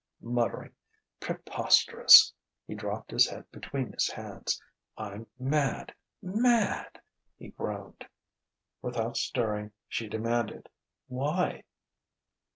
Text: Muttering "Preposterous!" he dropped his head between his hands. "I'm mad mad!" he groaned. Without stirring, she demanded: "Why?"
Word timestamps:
Muttering 0.21 0.71
"Preposterous!" 1.19 2.33
he 2.65 2.73
dropped 2.73 3.11
his 3.11 3.29
head 3.29 3.45
between 3.51 3.91
his 3.91 4.09
hands. 4.09 4.59
"I'm 4.97 5.27
mad 5.37 5.93
mad!" 6.23 6.99
he 7.37 7.49
groaned. 7.49 8.07
Without 8.81 9.15
stirring, 9.15 9.73
she 9.87 10.07
demanded: 10.07 10.69
"Why?" 11.07 11.65